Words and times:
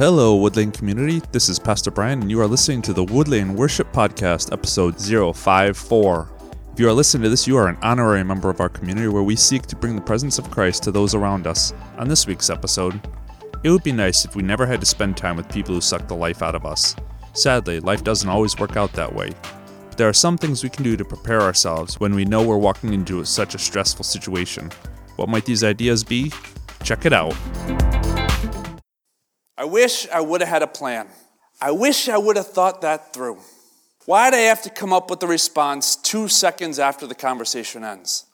Hello, 0.00 0.34
Woodlane 0.34 0.72
community. 0.72 1.20
This 1.30 1.50
is 1.50 1.58
Pastor 1.58 1.90
Brian, 1.90 2.22
and 2.22 2.30
you 2.30 2.40
are 2.40 2.46
listening 2.46 2.80
to 2.80 2.94
the 2.94 3.04
Woodlane 3.04 3.54
Worship 3.54 3.92
Podcast, 3.92 4.50
episode 4.50 4.98
054. 4.98 6.28
If 6.72 6.80
you 6.80 6.88
are 6.88 6.92
listening 6.94 7.24
to 7.24 7.28
this, 7.28 7.46
you 7.46 7.58
are 7.58 7.68
an 7.68 7.76
honorary 7.82 8.24
member 8.24 8.48
of 8.48 8.60
our 8.60 8.70
community 8.70 9.08
where 9.08 9.22
we 9.22 9.36
seek 9.36 9.66
to 9.66 9.76
bring 9.76 9.94
the 9.94 10.00
presence 10.00 10.38
of 10.38 10.50
Christ 10.50 10.82
to 10.84 10.90
those 10.90 11.14
around 11.14 11.46
us. 11.46 11.74
On 11.98 12.08
this 12.08 12.26
week's 12.26 12.48
episode, 12.48 12.98
it 13.62 13.68
would 13.68 13.82
be 13.82 13.92
nice 13.92 14.24
if 14.24 14.34
we 14.34 14.42
never 14.42 14.64
had 14.64 14.80
to 14.80 14.86
spend 14.86 15.18
time 15.18 15.36
with 15.36 15.52
people 15.52 15.74
who 15.74 15.82
suck 15.82 16.08
the 16.08 16.16
life 16.16 16.42
out 16.42 16.54
of 16.54 16.64
us. 16.64 16.96
Sadly, 17.34 17.78
life 17.78 18.02
doesn't 18.02 18.30
always 18.30 18.58
work 18.58 18.78
out 18.78 18.94
that 18.94 19.14
way. 19.14 19.32
But 19.90 19.98
there 19.98 20.08
are 20.08 20.14
some 20.14 20.38
things 20.38 20.64
we 20.64 20.70
can 20.70 20.82
do 20.82 20.96
to 20.96 21.04
prepare 21.04 21.42
ourselves 21.42 22.00
when 22.00 22.14
we 22.14 22.24
know 22.24 22.42
we're 22.42 22.56
walking 22.56 22.94
into 22.94 23.22
such 23.26 23.54
a 23.54 23.58
stressful 23.58 24.06
situation. 24.06 24.70
What 25.16 25.28
might 25.28 25.44
these 25.44 25.62
ideas 25.62 26.04
be? 26.04 26.32
Check 26.84 27.04
it 27.04 27.12
out. 27.12 27.36
I 29.60 29.64
wish 29.64 30.08
I 30.08 30.22
would 30.22 30.40
have 30.40 30.48
had 30.48 30.62
a 30.62 30.66
plan. 30.66 31.06
I 31.60 31.70
wish 31.72 32.08
I 32.08 32.16
would 32.16 32.36
have 32.36 32.46
thought 32.46 32.80
that 32.80 33.12
through. 33.12 33.36
Why'd 34.06 34.32
I 34.32 34.38
have 34.38 34.62
to 34.62 34.70
come 34.70 34.90
up 34.90 35.10
with 35.10 35.20
the 35.20 35.26
response 35.26 35.96
two 35.96 36.28
seconds 36.28 36.78
after 36.78 37.06
the 37.06 37.14
conversation 37.14 37.84
ends? 37.84 38.24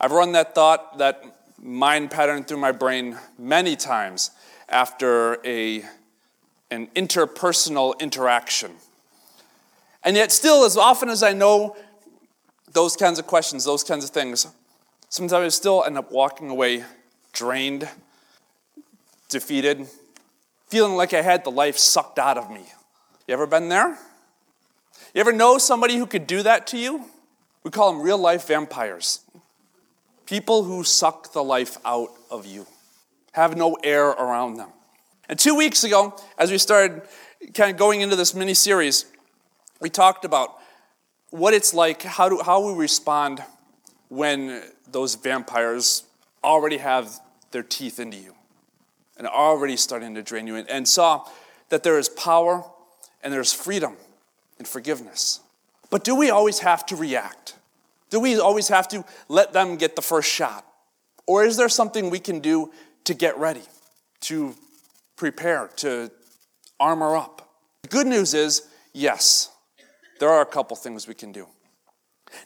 I've 0.00 0.12
run 0.12 0.32
that 0.32 0.54
thought, 0.54 0.96
that 0.96 1.22
mind 1.62 2.10
pattern 2.10 2.44
through 2.44 2.56
my 2.56 2.72
brain 2.72 3.18
many 3.38 3.76
times 3.76 4.30
after 4.70 5.36
a, 5.44 5.84
an 6.70 6.86
interpersonal 6.96 8.00
interaction. 8.00 8.72
And 10.02 10.16
yet, 10.16 10.32
still, 10.32 10.64
as 10.64 10.78
often 10.78 11.10
as 11.10 11.22
I 11.22 11.34
know 11.34 11.76
those 12.72 12.96
kinds 12.96 13.18
of 13.18 13.26
questions, 13.26 13.66
those 13.66 13.84
kinds 13.84 14.02
of 14.02 14.12
things, 14.12 14.46
sometimes 15.10 15.44
I 15.44 15.48
still 15.48 15.84
end 15.84 15.98
up 15.98 16.10
walking 16.10 16.48
away 16.48 16.84
drained, 17.34 17.86
defeated, 19.28 19.86
feeling 20.68 20.96
like 20.96 21.14
I 21.14 21.22
had 21.22 21.44
the 21.44 21.50
life 21.50 21.76
sucked 21.76 22.18
out 22.18 22.38
of 22.38 22.50
me. 22.50 22.62
You 23.26 23.34
ever 23.34 23.46
been 23.46 23.68
there? 23.68 23.98
You 25.14 25.20
ever 25.20 25.32
know 25.32 25.58
somebody 25.58 25.96
who 25.96 26.06
could 26.06 26.26
do 26.26 26.42
that 26.42 26.66
to 26.68 26.78
you? 26.78 27.04
We 27.62 27.70
call 27.70 27.92
them 27.92 28.02
real 28.02 28.18
life 28.18 28.46
vampires. 28.46 29.20
People 30.26 30.64
who 30.64 30.84
suck 30.84 31.32
the 31.32 31.42
life 31.42 31.78
out 31.84 32.10
of 32.30 32.46
you, 32.46 32.66
have 33.32 33.56
no 33.56 33.74
air 33.84 34.08
around 34.08 34.56
them. 34.56 34.70
And 35.28 35.38
two 35.38 35.54
weeks 35.54 35.84
ago, 35.84 36.16
as 36.38 36.50
we 36.50 36.58
started 36.58 37.02
kind 37.54 37.70
of 37.70 37.76
going 37.76 38.00
into 38.00 38.16
this 38.16 38.34
mini 38.34 38.54
series, 38.54 39.06
we 39.80 39.90
talked 39.90 40.24
about 40.24 40.56
what 41.30 41.54
it's 41.54 41.74
like, 41.74 42.02
how, 42.02 42.28
do, 42.28 42.40
how 42.44 42.66
we 42.66 42.74
respond 42.74 43.42
when 44.08 44.62
those 44.90 45.16
vampires 45.16 46.04
already 46.42 46.78
have 46.78 47.20
their 47.50 47.62
teeth 47.62 47.98
into 47.98 48.16
you 48.16 48.35
and 49.16 49.26
already 49.26 49.76
starting 49.76 50.14
to 50.14 50.22
drain 50.22 50.46
you, 50.46 50.56
and, 50.56 50.88
saw 50.88 51.26
that 51.68 51.82
there 51.82 51.98
is 51.98 52.08
power 52.08 52.64
and 53.22 53.32
there's 53.32 53.52
freedom 53.52 53.96
and 54.58 54.68
forgiveness. 54.68 55.40
But 55.90 56.04
do 56.04 56.14
we 56.14 56.30
always 56.30 56.60
have 56.60 56.84
to 56.86 56.96
react? 56.96 57.56
Do 58.10 58.20
we 58.20 58.38
always 58.38 58.68
have 58.68 58.88
to 58.88 59.04
let 59.28 59.52
them 59.52 59.76
get 59.76 59.96
the 59.96 60.02
first 60.02 60.30
shot? 60.30 60.64
Or 61.26 61.44
is 61.44 61.56
there 61.56 61.68
something 61.68 62.10
we 62.10 62.20
can 62.20 62.40
do 62.40 62.72
to 63.04 63.14
get 63.14 63.36
ready, 63.38 63.62
to 64.22 64.54
prepare, 65.16 65.70
to 65.76 66.10
armor 66.78 67.16
up? 67.16 67.48
The 67.82 67.88
good 67.88 68.06
news 68.06 68.34
is 68.34 68.68
yes, 68.92 69.50
there 70.20 70.28
are 70.28 70.42
a 70.42 70.46
couple 70.46 70.76
things 70.76 71.08
we 71.08 71.14
can 71.14 71.32
do. 71.32 71.46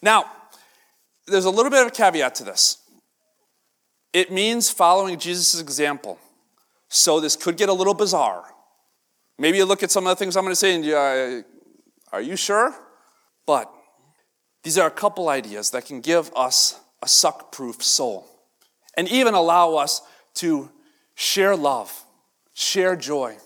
Now, 0.03 0.31
there's 1.27 1.45
a 1.45 1.51
little 1.51 1.71
bit 1.71 1.83
of 1.83 1.89
a 1.89 1.91
caveat 1.91 2.35
to 2.37 2.45
this. 2.45 2.79
It 4.13 4.33
means 4.33 4.71
following 4.71 5.19
Jesus' 5.19 5.61
example. 5.61 6.19
So 6.91 7.21
this 7.21 7.37
could 7.37 7.57
get 7.57 7.69
a 7.69 7.73
little 7.73 7.95
bizarre. 7.95 8.45
Maybe 9.39 9.57
you 9.57 9.65
look 9.65 9.83
at 9.83 9.91
some 9.91 10.07
of 10.07 10.11
the 10.11 10.17
things 10.17 10.37
I'm 10.37 10.45
going 10.45 10.53
to 10.53 10.57
say 10.57 10.75
and 10.75 10.85
you, 10.85 10.97
uh, 10.97 11.43
are 12.13 12.21
you 12.21 12.37
sure? 12.37 12.75
But 13.47 13.73
these 14.65 14.77
are 14.77 14.89
a 14.89 14.91
couple 14.91 15.29
ideas 15.29 15.71
that 15.71 15.87
can 15.87 16.01
give 16.01 16.31
us 16.37 16.79
a 17.03 17.09
suck 17.09 17.53
proof 17.53 17.83
soul 17.83 18.27
and 18.97 19.09
even 19.09 19.35
allow 19.35 19.77
us 19.77 20.03
to 20.35 20.71
share 21.15 21.57
love, 21.57 22.05
share 22.55 22.97
joy 22.97 23.37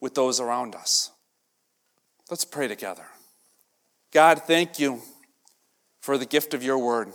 with 0.00 0.14
those 0.14 0.40
around 0.40 0.74
us. 0.74 1.12
Let's 2.30 2.44
pray 2.44 2.68
together. 2.68 3.06
God, 4.12 4.42
thank 4.44 4.78
you 4.78 5.02
for 6.00 6.16
the 6.16 6.26
gift 6.26 6.54
of 6.54 6.62
your 6.62 6.78
word, 6.78 7.12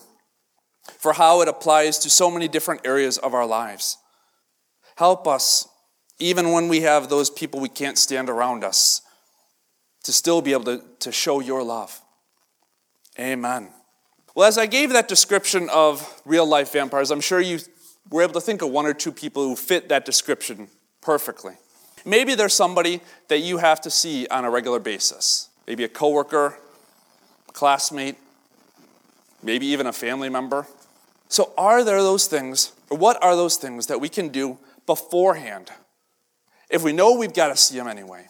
for 1.00 1.14
how 1.14 1.42
it 1.42 1.48
applies 1.48 1.98
to 2.00 2.10
so 2.10 2.30
many 2.30 2.48
different 2.48 2.82
areas 2.86 3.18
of 3.18 3.34
our 3.34 3.46
lives. 3.46 3.98
Help 4.96 5.28
us, 5.28 5.68
even 6.20 6.52
when 6.52 6.68
we 6.68 6.82
have 6.82 7.10
those 7.10 7.30
people 7.30 7.60
we 7.60 7.70
can't 7.70 7.98
stand 7.98 8.30
around 8.30 8.64
us, 8.64 9.02
to 10.04 10.12
still 10.12 10.42
be 10.42 10.54
able 10.54 10.66
to, 10.66 10.84
to 11.00 11.12
show 11.12 11.40
your 11.40 11.64
love. 11.64 12.02
Amen. 13.20 13.70
Well, 14.36 14.48
as 14.48 14.58
I 14.58 14.66
gave 14.66 14.92
that 14.92 15.08
description 15.08 15.70
of 15.70 16.22
real 16.26 16.46
life 16.46 16.74
vampires, 16.74 17.12
I'm 17.12 17.22
sure 17.22 17.40
you 17.40 17.60
were 18.10 18.24
able 18.24 18.34
to 18.34 18.42
think 18.42 18.62
of 18.62 18.70
one 18.70 18.86
or 18.86 18.94
two 18.94 19.12
people 19.12 19.48
who 19.48 19.56
fit 19.56 19.90
that 19.90 20.06
description 20.06 20.68
perfectly. 21.02 21.54
Maybe 22.06 22.36
there's 22.36 22.54
somebody 22.54 23.02
that 23.28 23.40
you 23.40 23.58
have 23.58 23.80
to 23.82 23.90
see 23.90 24.28
on 24.28 24.44
a 24.44 24.50
regular 24.50 24.80
basis. 24.80 25.50
Maybe 25.68 25.84
a 25.84 25.88
coworker, 25.88 26.58
classmate, 27.54 28.18
maybe 29.42 29.68
even 29.68 29.88
a 29.88 29.94
family 29.94 30.30
member. 30.30 30.68
So, 31.30 31.54
are 31.58 31.84
there 31.84 32.02
those 32.02 32.28
things, 32.28 32.74
or 32.90 32.98
what 32.98 33.24
are 33.24 33.36
those 33.36 33.56
things 33.56 33.88
that 33.88 34.02
we 34.02 34.10
can 34.10 34.30
do 34.30 34.60
beforehand 34.86 35.72
if 36.70 36.84
we 36.84 36.92
know 36.92 37.16
we've 37.16 37.34
got 37.34 37.50
to 37.50 37.56
see 37.56 37.78
them 37.78 37.88
anyway, 37.88 38.26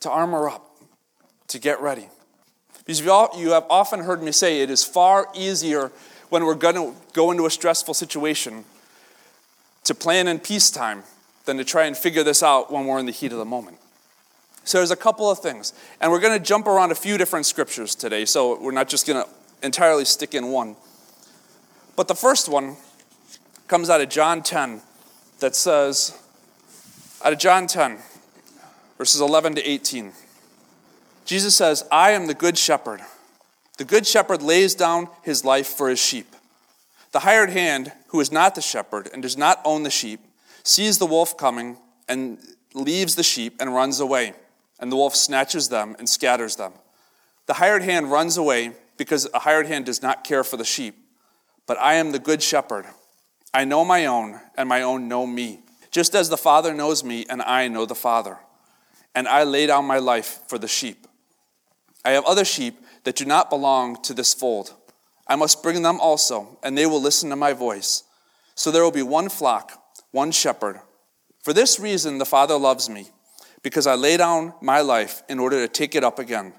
to 0.00 0.10
armor 0.10 0.48
up, 0.48 0.76
to 1.48 1.58
get 1.58 1.80
ready? 1.80 2.08
Because 2.86 3.00
you 3.00 3.50
have 3.50 3.66
often 3.68 4.00
heard 4.00 4.22
me 4.22 4.32
say 4.32 4.62
it 4.62 4.70
is 4.70 4.82
far 4.82 5.28
easier 5.34 5.92
when 6.30 6.44
we're 6.44 6.54
going 6.54 6.74
to 6.74 6.94
go 7.12 7.30
into 7.30 7.44
a 7.44 7.50
stressful 7.50 7.94
situation 7.94 8.64
to 9.84 9.94
plan 9.94 10.26
in 10.26 10.38
peacetime 10.38 11.02
than 11.44 11.58
to 11.58 11.64
try 11.64 11.84
and 11.84 11.96
figure 11.96 12.22
this 12.22 12.42
out 12.42 12.72
when 12.72 12.86
we're 12.86 12.98
in 12.98 13.06
the 13.06 13.12
heat 13.12 13.32
of 13.32 13.38
the 13.38 13.44
moment. 13.44 13.76
So 14.64 14.78
there's 14.78 14.90
a 14.90 14.96
couple 14.96 15.30
of 15.30 15.38
things. 15.38 15.72
And 16.00 16.10
we're 16.10 16.20
going 16.20 16.36
to 16.36 16.44
jump 16.44 16.66
around 16.66 16.92
a 16.92 16.96
few 16.96 17.18
different 17.18 17.46
scriptures 17.46 17.94
today, 17.94 18.24
so 18.24 18.60
we're 18.60 18.72
not 18.72 18.88
just 18.88 19.06
going 19.06 19.22
to 19.22 19.30
entirely 19.62 20.04
stick 20.04 20.34
in 20.34 20.48
one. 20.48 20.76
But 21.94 22.08
the 22.08 22.14
first 22.14 22.48
one 22.48 22.76
comes 23.68 23.90
out 23.90 24.00
of 24.00 24.08
John 24.08 24.42
10 24.42 24.80
that 25.40 25.54
says, 25.54 26.18
out 27.24 27.32
of 27.32 27.38
John 27.38 27.66
10, 27.66 27.98
verses 28.98 29.20
11 29.20 29.56
to 29.56 29.68
18. 29.68 30.12
Jesus 31.24 31.56
says, 31.56 31.84
I 31.90 32.12
am 32.12 32.26
the 32.26 32.34
good 32.34 32.56
shepherd. 32.56 33.00
The 33.78 33.84
good 33.84 34.06
shepherd 34.06 34.42
lays 34.42 34.74
down 34.74 35.08
his 35.22 35.44
life 35.44 35.66
for 35.66 35.88
his 35.88 35.98
sheep. 35.98 36.34
The 37.12 37.20
hired 37.20 37.50
hand, 37.50 37.92
who 38.08 38.20
is 38.20 38.32
not 38.32 38.54
the 38.54 38.62
shepherd 38.62 39.08
and 39.12 39.22
does 39.22 39.36
not 39.36 39.60
own 39.64 39.82
the 39.82 39.90
sheep, 39.90 40.20
sees 40.62 40.98
the 40.98 41.06
wolf 41.06 41.36
coming 41.36 41.76
and 42.08 42.38
leaves 42.74 43.14
the 43.14 43.22
sheep 43.22 43.56
and 43.60 43.74
runs 43.74 44.00
away, 44.00 44.34
and 44.78 44.90
the 44.90 44.96
wolf 44.96 45.14
snatches 45.16 45.68
them 45.68 45.96
and 45.98 46.08
scatters 46.08 46.56
them. 46.56 46.72
The 47.46 47.54
hired 47.54 47.82
hand 47.82 48.10
runs 48.10 48.36
away 48.36 48.72
because 48.96 49.28
a 49.32 49.40
hired 49.40 49.66
hand 49.66 49.86
does 49.86 50.02
not 50.02 50.24
care 50.24 50.44
for 50.44 50.56
the 50.56 50.64
sheep. 50.64 50.96
But 51.66 51.78
I 51.78 51.94
am 51.94 52.12
the 52.12 52.18
good 52.18 52.42
shepherd. 52.42 52.86
I 53.56 53.64
know 53.64 53.84
my 53.84 54.04
own, 54.04 54.38
and 54.58 54.68
my 54.68 54.82
own 54.82 55.08
know 55.08 55.26
me, 55.26 55.60
just 55.90 56.14
as 56.14 56.28
the 56.28 56.36
Father 56.36 56.74
knows 56.74 57.02
me, 57.02 57.24
and 57.30 57.40
I 57.40 57.68
know 57.68 57.86
the 57.86 57.94
Father. 57.94 58.38
And 59.14 59.26
I 59.26 59.44
lay 59.44 59.66
down 59.66 59.86
my 59.86 59.98
life 59.98 60.40
for 60.46 60.58
the 60.58 60.68
sheep. 60.68 61.06
I 62.04 62.10
have 62.10 62.26
other 62.26 62.44
sheep 62.44 62.76
that 63.04 63.16
do 63.16 63.24
not 63.24 63.48
belong 63.48 64.02
to 64.02 64.12
this 64.12 64.34
fold. 64.34 64.74
I 65.26 65.36
must 65.36 65.62
bring 65.62 65.80
them 65.80 65.98
also, 66.00 66.58
and 66.62 66.76
they 66.76 66.84
will 66.84 67.00
listen 67.00 67.30
to 67.30 67.36
my 67.36 67.54
voice. 67.54 68.04
So 68.54 68.70
there 68.70 68.82
will 68.82 68.90
be 68.90 69.02
one 69.02 69.30
flock, 69.30 69.72
one 70.10 70.32
shepherd. 70.32 70.80
For 71.42 71.54
this 71.54 71.80
reason, 71.80 72.18
the 72.18 72.26
Father 72.26 72.58
loves 72.58 72.90
me, 72.90 73.08
because 73.62 73.86
I 73.86 73.94
lay 73.94 74.18
down 74.18 74.52
my 74.60 74.82
life 74.82 75.22
in 75.28 75.38
order 75.38 75.66
to 75.66 75.72
take 75.72 75.94
it 75.94 76.04
up 76.04 76.18
again. 76.18 76.52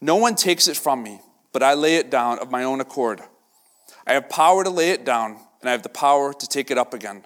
No 0.00 0.16
one 0.16 0.34
takes 0.34 0.68
it 0.68 0.76
from 0.76 1.02
me 1.02 1.20
but 1.52 1.62
I 1.62 1.74
lay 1.74 1.96
it 1.96 2.10
down 2.10 2.38
of 2.38 2.50
my 2.50 2.64
own 2.64 2.80
accord. 2.80 3.20
I 4.06 4.14
have 4.14 4.28
power 4.28 4.64
to 4.64 4.70
lay 4.70 4.90
it 4.90 5.04
down, 5.04 5.38
and 5.60 5.68
I 5.68 5.72
have 5.72 5.82
the 5.82 5.88
power 5.88 6.32
to 6.32 6.46
take 6.46 6.70
it 6.70 6.78
up 6.78 6.94
again. 6.94 7.24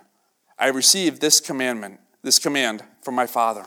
I 0.59 0.69
received 0.69 1.21
this 1.21 1.41
commandment, 1.41 2.01
this 2.23 2.39
command 2.39 2.83
from 3.03 3.15
my 3.15 3.27
Father. 3.27 3.67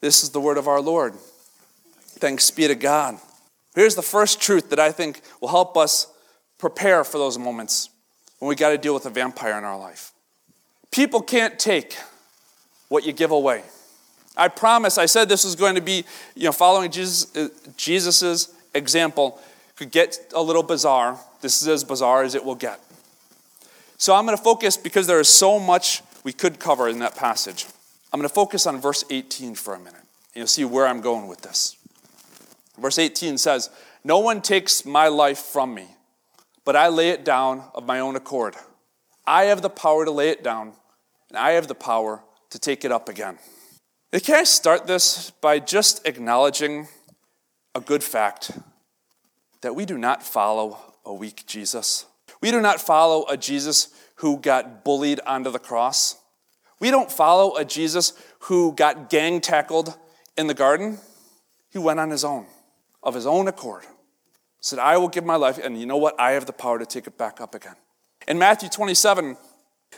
This 0.00 0.22
is 0.22 0.30
the 0.30 0.40
word 0.40 0.58
of 0.58 0.66
our 0.66 0.80
Lord. 0.80 1.14
Thanks 2.18 2.50
be 2.50 2.66
to 2.66 2.74
God. 2.74 3.18
Here's 3.74 3.94
the 3.94 4.02
first 4.02 4.40
truth 4.40 4.70
that 4.70 4.80
I 4.80 4.92
think 4.92 5.20
will 5.40 5.48
help 5.48 5.76
us 5.76 6.12
prepare 6.58 7.04
for 7.04 7.18
those 7.18 7.38
moments 7.38 7.88
when 8.38 8.48
we 8.48 8.56
got 8.56 8.70
to 8.70 8.78
deal 8.78 8.94
with 8.94 9.06
a 9.06 9.10
vampire 9.10 9.56
in 9.56 9.64
our 9.64 9.78
life. 9.78 10.12
People 10.90 11.20
can't 11.20 11.58
take 11.58 11.96
what 12.88 13.06
you 13.06 13.12
give 13.12 13.30
away. 13.30 13.62
I 14.36 14.48
promise, 14.48 14.98
I 14.98 15.06
said 15.06 15.28
this 15.28 15.44
was 15.44 15.54
going 15.54 15.74
to 15.74 15.80
be, 15.80 16.04
you 16.34 16.44
know, 16.44 16.52
following 16.52 16.90
Jesus, 16.90 17.30
Jesus's 17.76 18.52
example 18.74 19.40
could 19.76 19.90
get 19.90 20.18
a 20.34 20.42
little 20.42 20.62
bizarre. 20.62 21.18
This 21.40 21.62
is 21.62 21.68
as 21.68 21.84
bizarre 21.84 22.22
as 22.22 22.34
it 22.34 22.44
will 22.44 22.54
get. 22.54 22.80
So 24.00 24.14
I'm 24.14 24.24
going 24.24 24.36
to 24.36 24.42
focus 24.42 24.78
because 24.78 25.06
there 25.06 25.20
is 25.20 25.28
so 25.28 25.58
much 25.58 26.02
we 26.24 26.32
could 26.32 26.58
cover 26.58 26.88
in 26.88 27.00
that 27.00 27.16
passage. 27.16 27.66
I'm 28.10 28.18
going 28.18 28.26
to 28.26 28.34
focus 28.34 28.66
on 28.66 28.80
verse 28.80 29.04
18 29.10 29.54
for 29.54 29.74
a 29.74 29.78
minute. 29.78 29.92
And 29.94 30.36
You'll 30.36 30.46
see 30.46 30.64
where 30.64 30.86
I'm 30.86 31.02
going 31.02 31.28
with 31.28 31.42
this. 31.42 31.76
Verse 32.78 32.98
18 32.98 33.36
says, 33.36 33.68
No 34.02 34.18
one 34.18 34.40
takes 34.40 34.86
my 34.86 35.08
life 35.08 35.38
from 35.38 35.74
me, 35.74 35.86
but 36.64 36.76
I 36.76 36.88
lay 36.88 37.10
it 37.10 37.26
down 37.26 37.64
of 37.74 37.84
my 37.84 38.00
own 38.00 38.16
accord. 38.16 38.56
I 39.26 39.44
have 39.44 39.60
the 39.60 39.68
power 39.68 40.06
to 40.06 40.10
lay 40.10 40.30
it 40.30 40.42
down, 40.42 40.72
and 41.28 41.36
I 41.36 41.50
have 41.50 41.68
the 41.68 41.74
power 41.74 42.22
to 42.48 42.58
take 42.58 42.86
it 42.86 42.90
up 42.90 43.06
again. 43.06 43.36
Can 44.14 44.34
I 44.34 44.44
start 44.44 44.86
this 44.86 45.30
by 45.42 45.58
just 45.58 46.08
acknowledging 46.08 46.88
a 47.74 47.80
good 47.82 48.02
fact 48.02 48.52
that 49.60 49.74
we 49.74 49.84
do 49.84 49.98
not 49.98 50.22
follow 50.22 50.78
a 51.04 51.12
weak 51.12 51.44
Jesus? 51.46 52.06
We 52.40 52.50
do 52.50 52.60
not 52.60 52.80
follow 52.80 53.26
a 53.28 53.36
Jesus 53.36 53.88
who 54.16 54.38
got 54.38 54.84
bullied 54.84 55.20
onto 55.26 55.50
the 55.50 55.58
cross. 55.58 56.16
We 56.78 56.90
don't 56.90 57.10
follow 57.10 57.56
a 57.56 57.64
Jesus 57.64 58.14
who 58.40 58.72
got 58.72 59.10
gang 59.10 59.40
tackled 59.40 59.96
in 60.36 60.46
the 60.46 60.54
garden. 60.54 60.98
He 61.70 61.78
went 61.78 62.00
on 62.00 62.10
his 62.10 62.24
own, 62.24 62.46
of 63.02 63.14
his 63.14 63.26
own 63.26 63.48
accord. 63.48 63.84
Said, 64.60 64.78
I 64.78 64.96
will 64.96 65.08
give 65.08 65.24
my 65.24 65.36
life, 65.36 65.58
and 65.62 65.78
you 65.78 65.86
know 65.86 65.96
what? 65.96 66.18
I 66.18 66.32
have 66.32 66.46
the 66.46 66.52
power 66.52 66.78
to 66.78 66.86
take 66.86 67.06
it 67.06 67.16
back 67.16 67.40
up 67.40 67.54
again. 67.54 67.76
In 68.28 68.38
Matthew 68.38 68.68
27, 68.68 69.36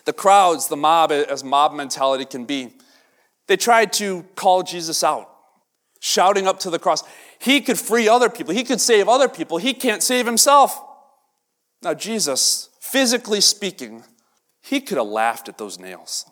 the 0.04 0.12
crowds, 0.12 0.68
the 0.68 0.76
mob, 0.76 1.10
as 1.12 1.42
mob 1.42 1.72
mentality 1.72 2.24
can 2.24 2.44
be, 2.44 2.72
they 3.48 3.56
tried 3.56 3.92
to 3.94 4.24
call 4.36 4.62
Jesus 4.62 5.02
out, 5.02 5.28
shouting 6.00 6.46
up 6.46 6.60
to 6.60 6.70
the 6.70 6.78
cross. 6.78 7.02
He 7.40 7.60
could 7.60 7.78
free 7.78 8.08
other 8.08 8.30
people, 8.30 8.54
he 8.54 8.64
could 8.64 8.80
save 8.80 9.08
other 9.08 9.28
people, 9.28 9.58
he 9.58 9.74
can't 9.74 10.02
save 10.02 10.26
himself. 10.26 10.80
Now, 11.82 11.94
Jesus, 11.94 12.68
physically 12.80 13.40
speaking, 13.40 14.04
he 14.60 14.80
could 14.80 14.98
have 14.98 15.06
laughed 15.06 15.48
at 15.48 15.58
those 15.58 15.78
nails. 15.78 16.30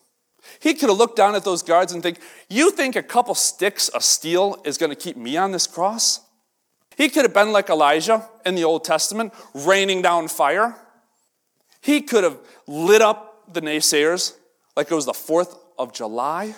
He 0.61 0.75
could 0.75 0.89
have 0.89 0.99
looked 0.99 1.17
down 1.17 1.35
at 1.35 1.45
those 1.45 1.63
guards 1.63 1.93
and 1.93 2.03
think, 2.03 2.19
You 2.49 2.71
think 2.71 2.97
a 2.97 3.03
couple 3.03 3.35
sticks 3.35 3.89
of 3.89 4.03
steel 4.05 4.61
is 4.65 4.79
going 4.79 4.91
to 4.91 4.97
keep 4.97 5.17
me 5.17 5.37
on 5.37 5.53
this 5.53 5.67
cross? 5.67 6.21
He 6.97 7.09
could 7.09 7.25
have 7.25 7.35
been 7.35 7.53
like 7.53 7.69
Elijah 7.69 8.29
in 8.45 8.55
the 8.55 8.65
Old 8.65 8.85
Testament, 8.85 9.33
raining 9.55 10.03
down 10.03 10.29
fire. 10.29 10.77
He 11.81 12.03
could 12.03 12.25
have 12.25 12.39
lit 12.67 13.03
up 13.03 13.53
the 13.53 13.63
naysayers 13.63 14.37
like 14.77 14.91
it 14.91 14.95
was 14.95 15.07
the 15.07 15.13
4th 15.13 15.59
of 15.79 15.93
July, 15.93 16.55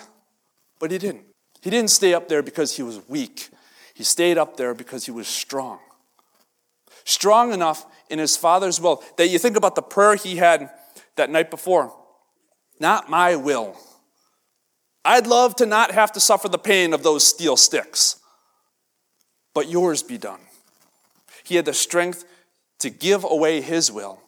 but 0.79 0.91
he 0.91 0.97
didn't. 0.97 1.25
He 1.61 1.69
didn't 1.69 1.91
stay 1.91 2.13
up 2.13 2.27
there 2.27 2.43
because 2.43 2.75
he 2.75 2.83
was 2.83 3.07
weak. 3.07 3.49
He 3.93 4.03
stayed 4.03 4.37
up 4.37 4.57
there 4.57 4.73
because 4.73 5.05
he 5.05 5.11
was 5.11 5.27
strong. 5.27 5.79
Strong 7.05 7.53
enough 7.53 7.85
in 8.09 8.19
his 8.19 8.37
Father's 8.37 8.79
will 8.79 9.03
that 9.17 9.27
you 9.27 9.39
think 9.39 9.57
about 9.57 9.75
the 9.75 9.81
prayer 9.81 10.15
he 10.15 10.37
had 10.37 10.69
that 11.15 11.29
night 11.29 11.49
before. 11.49 11.95
Not 12.79 13.09
my 13.09 13.35
will. 13.35 13.77
I'd 15.05 15.27
love 15.27 15.55
to 15.57 15.65
not 15.65 15.91
have 15.91 16.11
to 16.13 16.19
suffer 16.19 16.47
the 16.47 16.57
pain 16.57 16.93
of 16.93 17.03
those 17.03 17.25
steel 17.25 17.57
sticks, 17.57 18.19
but 19.53 19.69
yours 19.69 20.01
be 20.01 20.17
done. 20.17 20.39
He 21.43 21.55
had 21.55 21.65
the 21.65 21.73
strength 21.73 22.25
to 22.79 22.89
give 22.89 23.23
away 23.23 23.61
his 23.61 23.91
will, 23.91 24.19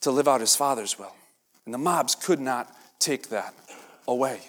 to 0.00 0.10
live 0.10 0.26
out 0.26 0.40
his 0.40 0.56
Father's 0.56 0.98
will. 0.98 1.14
And 1.64 1.72
the 1.72 1.78
mobs 1.78 2.14
could 2.14 2.40
not 2.40 2.74
take 2.98 3.28
that 3.28 3.54
away. 4.08 4.40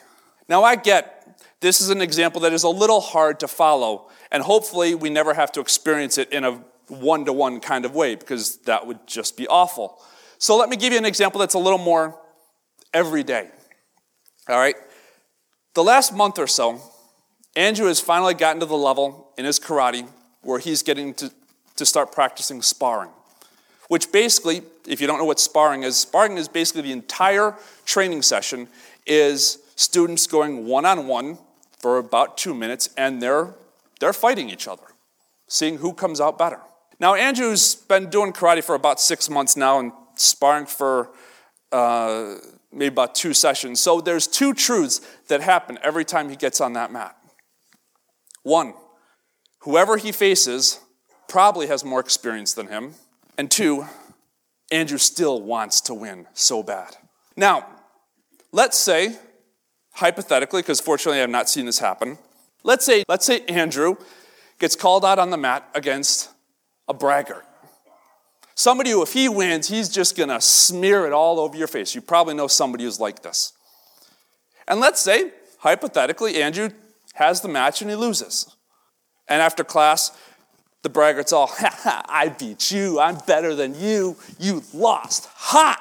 Now, 0.50 0.64
I 0.64 0.76
get 0.76 1.40
this 1.62 1.82
is 1.82 1.90
an 1.92 2.02
example 2.02 2.42
that 2.42 2.54
is 2.54 2.64
a 2.64 2.70
little 2.70 3.00
hard 3.00 3.40
to 3.42 3.48
follow, 3.48 4.10
and 4.32 4.42
hopefully, 4.42 4.96
we 4.96 5.10
never 5.10 5.34
have 5.34 5.52
to 5.54 5.62
experience 5.62 6.18
it 6.18 6.32
in 6.34 6.44
a 6.44 6.64
one 6.92 7.26
to 7.26 7.34
one 7.34 7.60
kind 7.60 7.86
of 7.86 7.96
way 7.96 8.16
because 8.16 8.58
that 8.60 8.86
would 8.86 9.08
just 9.08 9.38
be 9.38 9.48
awful. 9.48 10.02
So, 10.38 10.58
let 10.58 10.70
me 10.70 10.76
give 10.76 10.92
you 10.92 11.00
an 11.00 11.06
example 11.06 11.40
that's 11.40 11.54
a 11.54 11.60
little 11.60 11.80
more 11.80 12.20
every 12.94 13.24
day. 13.24 13.50
All 14.50 14.58
right? 14.58 14.76
The 15.74 15.84
last 15.84 16.14
month 16.14 16.38
or 16.38 16.48
so, 16.48 16.82
Andrew 17.56 17.88
has 17.88 18.00
finally 18.00 18.34
gotten 18.34 18.60
to 18.60 18.66
the 18.66 18.78
level 18.78 19.32
in 19.38 19.46
his 19.46 19.60
karate 19.60 20.08
where 20.42 20.60
he's 20.60 20.84
getting 20.84 21.14
to, 21.16 21.32
to 21.76 21.86
start 21.86 22.12
practicing 22.12 22.62
sparring. 22.62 23.12
Which 23.88 24.12
basically, 24.12 24.62
if 24.88 25.02
you 25.02 25.08
don't 25.08 25.18
know 25.18 25.26
what 25.26 25.40
sparring 25.40 25.84
is, 25.84 25.98
sparring 25.98 26.38
is 26.38 26.48
basically 26.48 26.84
the 26.84 26.92
entire 26.92 27.56
training 27.86 28.22
session 28.22 28.68
is 29.06 29.60
students 29.76 30.28
going 30.28 30.66
one 30.66 30.86
on 30.86 31.08
one 31.08 31.38
for 31.80 31.98
about 31.98 32.38
two 32.38 32.54
minutes 32.54 32.90
and 32.98 33.22
they're, 33.22 33.54
they're 34.00 34.14
fighting 34.14 34.50
each 34.50 34.68
other, 34.68 34.84
seeing 35.48 35.80
who 35.80 35.94
comes 35.94 36.22
out 36.22 36.38
better. 36.38 36.60
Now, 37.02 37.16
Andrew's 37.16 37.74
been 37.74 38.12
doing 38.12 38.32
karate 38.32 38.64
for 38.64 38.76
about 38.76 39.02
six 39.02 39.28
months 39.28 39.58
now 39.58 39.80
and 39.80 39.92
sparring 40.18 40.68
for 40.68 41.10
uh, 41.72 42.36
maybe 42.72 42.94
about 42.94 43.16
two 43.16 43.34
sessions. 43.34 43.80
So 43.80 44.02
there's 44.02 44.28
two 44.28 44.54
truths 44.54 45.02
that 45.28 45.42
happen 45.42 45.80
every 45.82 46.06
time 46.06 46.30
he 46.30 46.36
gets 46.36 46.62
on 46.62 46.74
that 46.74 46.92
mat. 46.92 47.18
One, 48.44 48.76
whoever 49.62 49.98
he 49.98 50.12
faces 50.12 50.80
probably 51.28 51.66
has 51.68 51.84
more 51.84 52.00
experience 52.00 52.54
than 52.54 52.68
him. 52.68 52.94
And 53.36 53.50
two, 53.50 53.88
Andrew 54.72 55.00
still 55.00 55.42
wants 55.42 55.82
to 55.82 55.96
win 55.96 56.28
so 56.34 56.62
bad. 56.62 56.98
Now, 57.36 57.66
let's 58.52 58.78
say, 58.78 59.16
hypothetically, 59.94 60.62
because 60.62 60.80
fortunately 60.80 61.20
I've 61.20 61.32
not 61.32 61.50
seen 61.50 61.66
this 61.66 61.80
happen, 61.80 62.20
let's 62.64 62.86
say, 62.86 63.04
let's 63.08 63.26
say 63.26 63.44
Andrew 63.48 63.96
gets 64.60 64.76
called 64.76 65.04
out 65.04 65.18
on 65.18 65.32
the 65.32 65.38
mat 65.38 65.68
against 65.74 66.30
a 66.88 66.94
braggart. 66.94 67.46
Somebody 68.56 68.92
who, 68.92 69.02
if 69.02 69.14
he 69.14 69.30
wins, 69.30 69.68
he's 69.70 69.90
just 69.90 70.16
going 70.16 70.30
to 70.30 70.42
smear 70.42 71.06
it 71.08 71.14
all 71.14 71.40
over 71.40 71.58
your 71.58 71.68
face. 71.68 71.96
You 71.96 72.02
probably 72.02 72.36
know 72.36 72.48
somebody 72.48 72.84
who's 72.84 73.00
like 73.00 73.24
this. 73.24 73.54
And 74.68 74.80
let's 74.80 75.02
say, 75.02 75.32
hypothetically, 75.60 76.42
Andrew 76.42 76.70
has 77.16 77.42
the 77.42 77.48
match 77.48 77.82
and 77.82 77.90
he 77.90 77.96
loses. 77.96 78.56
And 79.28 79.42
after 79.42 79.64
class, 79.64 80.12
the 80.84 80.90
braggart's 80.90 81.34
all, 81.34 81.48
ha 81.48 81.70
ha, 81.72 82.04
I 82.08 82.30
beat 82.30 82.72
you. 82.72 83.00
I'm 83.00 83.18
better 83.28 83.56
than 83.56 83.76
you. 83.76 84.18
You 84.40 84.64
lost. 84.74 85.28
Ha! 85.34 85.78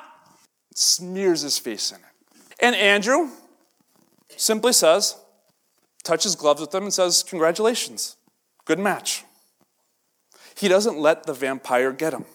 Smears 0.75 1.43
his 1.43 1.59
face 1.59 1.91
in 1.91 1.99
it. 1.99 2.03
And 2.61 2.77
Andrew 2.77 3.31
simply 4.37 4.73
says, 4.73 5.17
touches 6.05 6.35
gloves 6.35 6.61
with 6.61 6.75
him 6.75 6.85
and 6.85 6.93
says, 6.93 7.23
Congratulations. 7.23 8.17
Good 8.65 8.79
match. 8.79 9.25
He 10.61 10.69
doesn't 10.69 10.99
let 10.99 11.25
the 11.25 11.33
vampire 11.33 11.91
get 11.91 12.13
him. 12.13 12.27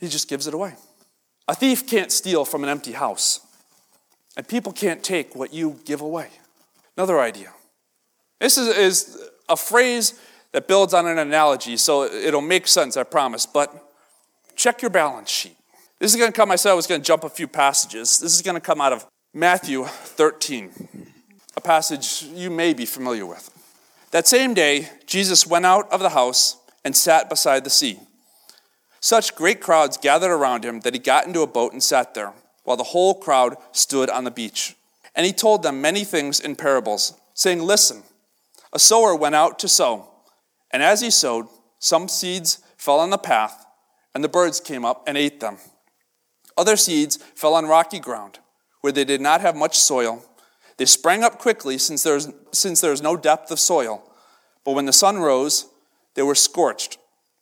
He 0.00 0.08
just 0.08 0.28
gives 0.28 0.48
it 0.48 0.54
away. 0.54 0.74
A 1.46 1.54
thief 1.54 1.86
can't 1.86 2.10
steal 2.10 2.44
from 2.44 2.64
an 2.64 2.68
empty 2.68 2.90
house, 2.90 3.40
and 4.36 4.46
people 4.46 4.72
can't 4.72 5.00
take 5.02 5.36
what 5.36 5.54
you 5.54 5.78
give 5.84 6.00
away. 6.00 6.28
Another 6.96 7.20
idea. 7.20 7.52
This 8.40 8.58
is, 8.58 8.68
is 8.76 9.30
a 9.48 9.56
phrase 9.56 10.20
that 10.50 10.66
builds 10.66 10.92
on 10.92 11.06
an 11.06 11.18
analogy, 11.18 11.76
so 11.76 12.02
it'll 12.02 12.40
make 12.40 12.66
sense, 12.66 12.96
I 12.96 13.04
promise. 13.04 13.46
But 13.46 13.72
check 14.56 14.82
your 14.82 14.90
balance 14.90 15.30
sheet. 15.30 15.56
This 16.00 16.12
is 16.12 16.18
going 16.18 16.32
to 16.32 16.36
come, 16.36 16.50
I 16.50 16.56
said 16.56 16.72
I 16.72 16.74
was 16.74 16.88
going 16.88 17.00
to 17.00 17.06
jump 17.06 17.22
a 17.22 17.28
few 17.28 17.46
passages. 17.46 18.18
This 18.18 18.34
is 18.34 18.42
going 18.42 18.56
to 18.56 18.60
come 18.60 18.80
out 18.80 18.92
of 18.92 19.06
Matthew 19.32 19.84
13, 19.84 20.72
a 21.56 21.60
passage 21.60 22.24
you 22.34 22.50
may 22.50 22.74
be 22.74 22.86
familiar 22.86 23.24
with. 23.24 23.50
That 24.10 24.26
same 24.26 24.52
day, 24.52 24.88
Jesus 25.06 25.46
went 25.46 25.64
out 25.64 25.90
of 25.92 26.00
the 26.00 26.08
house 26.08 26.56
and 26.84 26.96
sat 26.96 27.28
beside 27.28 27.64
the 27.64 27.70
sea. 27.70 27.98
Such 29.00 29.34
great 29.34 29.60
crowds 29.60 29.96
gathered 29.96 30.32
around 30.32 30.64
him 30.64 30.80
that 30.80 30.94
he 30.94 31.00
got 31.00 31.26
into 31.26 31.42
a 31.42 31.46
boat 31.46 31.72
and 31.72 31.82
sat 31.82 32.14
there, 32.14 32.32
while 32.64 32.76
the 32.76 32.84
whole 32.84 33.14
crowd 33.14 33.56
stood 33.72 34.10
on 34.10 34.24
the 34.24 34.30
beach. 34.30 34.76
And 35.14 35.24
he 35.24 35.32
told 35.32 35.62
them 35.62 35.80
many 35.80 36.04
things 36.04 36.40
in 36.40 36.56
parables, 36.56 37.14
saying, 37.34 37.62
Listen, 37.62 38.02
a 38.72 38.78
sower 38.78 39.14
went 39.14 39.34
out 39.34 39.58
to 39.60 39.68
sow, 39.68 40.08
and 40.70 40.82
as 40.82 41.00
he 41.00 41.10
sowed, 41.10 41.46
some 41.78 42.08
seeds 42.08 42.58
fell 42.76 43.00
on 43.00 43.10
the 43.10 43.18
path, 43.18 43.66
and 44.14 44.22
the 44.22 44.28
birds 44.28 44.60
came 44.60 44.84
up 44.84 45.04
and 45.06 45.16
ate 45.16 45.40
them. 45.40 45.58
Other 46.56 46.76
seeds 46.76 47.16
fell 47.34 47.54
on 47.54 47.66
rocky 47.66 48.00
ground, 48.00 48.40
where 48.80 48.92
they 48.92 49.04
did 49.04 49.20
not 49.20 49.40
have 49.40 49.56
much 49.56 49.78
soil. 49.78 50.24
They 50.76 50.86
sprang 50.86 51.22
up 51.22 51.38
quickly, 51.38 51.78
since 51.78 52.02
there 52.02 52.14
was, 52.14 52.32
since 52.52 52.82
no 52.82 53.16
depth 53.16 53.50
of 53.50 53.60
soil. 53.60 54.02
But 54.64 54.72
when 54.72 54.86
the 54.86 54.92
sun 54.92 55.18
rose, 55.18 55.66
they 56.18 56.24
were 56.24 56.34
scorched, 56.34 56.98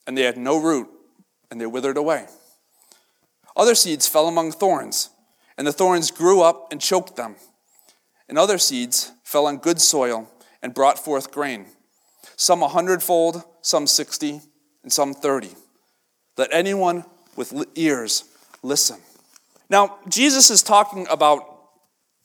and 0.06 0.18
they 0.18 0.24
had 0.24 0.36
no 0.36 0.60
root 0.60 0.86
and 1.50 1.58
they 1.58 1.64
withered 1.64 1.96
away. 1.96 2.26
Other 3.56 3.74
seeds 3.74 4.06
fell 4.06 4.28
among 4.28 4.52
thorns, 4.52 5.08
and 5.56 5.66
the 5.66 5.72
thorns 5.72 6.10
grew 6.10 6.42
up 6.42 6.70
and 6.70 6.78
choked 6.78 7.16
them. 7.16 7.36
And 8.28 8.36
other 8.36 8.58
seeds 8.58 9.12
fell 9.24 9.46
on 9.46 9.56
good 9.56 9.80
soil 9.80 10.30
and 10.62 10.74
brought 10.74 10.98
forth 10.98 11.32
grain, 11.32 11.68
some 12.36 12.62
a 12.62 12.68
hundredfold, 12.68 13.42
some 13.62 13.86
sixty, 13.86 14.42
and 14.82 14.92
some 14.92 15.14
thirty. 15.14 15.54
Let 16.36 16.52
anyone 16.52 17.06
with 17.34 17.54
ears 17.76 18.24
listen. 18.62 18.98
Now, 19.70 20.00
Jesus 20.06 20.50
is 20.50 20.62
talking 20.62 21.06
about 21.08 21.40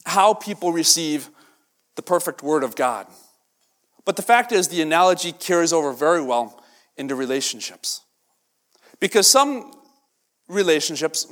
how 0.06 0.34
people 0.34 0.74
receive 0.74 1.30
the 1.96 2.02
perfect 2.02 2.44
word 2.44 2.66
of 2.66 2.76
God. 2.76 3.08
But 4.06 4.16
the 4.16 4.22
fact 4.22 4.52
is, 4.52 4.68
the 4.68 4.82
analogy 4.82 5.32
carries 5.32 5.74
over 5.74 5.94
very 5.94 6.22
well 6.22 6.64
into 6.98 7.16
relationships. 7.16 8.02
Because 9.00 9.28
some 9.28 9.74
relationships 10.48 11.28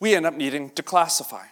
we 0.00 0.14
end 0.14 0.26
up 0.26 0.34
needing 0.34 0.70
to 0.70 0.82
classify. 0.82 1.46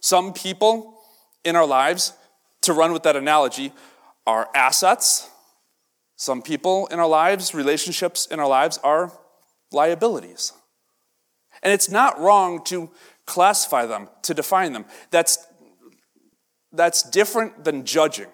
Some 0.00 0.32
people 0.32 0.98
in 1.44 1.56
our 1.56 1.66
lives 1.66 2.14
to 2.62 2.72
run 2.72 2.92
with 2.92 3.02
that 3.02 3.16
analogy, 3.16 3.72
are 4.26 4.48
assets. 4.54 5.28
Some 6.16 6.42
people 6.42 6.86
in 6.86 6.98
our 6.98 7.08
lives, 7.08 7.54
relationships 7.54 8.26
in 8.26 8.40
our 8.40 8.48
lives, 8.48 8.78
are 8.82 9.12
liabilities. 9.72 10.52
And 11.62 11.72
it's 11.72 11.90
not 11.90 12.18
wrong 12.18 12.64
to 12.64 12.90
classify 13.26 13.86
them, 13.86 14.08
to 14.22 14.34
define 14.34 14.72
them. 14.72 14.84
That's, 15.10 15.38
that's 16.72 17.02
different 17.02 17.64
than 17.64 17.84
judging. 17.84 18.28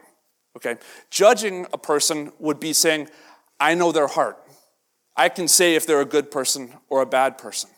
Okay? 0.59 0.77
Judging 1.11 1.67
a 1.73 1.79
person 1.79 2.33
would 2.39 2.61
be 2.61 2.73
saying, 2.73 3.09
I 3.61 3.75
know 3.75 3.93
their 3.93 4.09
heart. 4.09 4.37
I 5.17 5.29
can 5.29 5.49
say 5.49 5.75
if 5.75 5.87
they're 5.87 6.01
a 6.01 6.05
good 6.05 6.31
person 6.31 6.75
or 6.89 7.01
a 7.01 7.07
bad 7.07 7.39
person. 7.39 7.71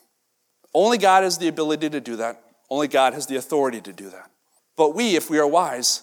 Only 0.75 0.99
God 0.99 1.23
has 1.23 1.39
the 1.39 1.49
ability 1.49 1.91
to 1.91 2.01
do 2.01 2.17
that. 2.17 2.43
Only 2.71 2.89
God 2.89 3.15
has 3.15 3.27
the 3.27 3.37
authority 3.37 3.81
to 3.83 3.93
do 3.93 4.09
that. 4.11 4.31
But 4.77 4.95
we, 4.95 5.17
if 5.17 5.29
we 5.29 5.39
are 5.39 5.47
wise, 5.47 6.03